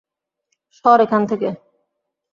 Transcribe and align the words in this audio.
সর 0.75 0.97
এখানে 1.05 1.25
থেকে! 1.31 1.49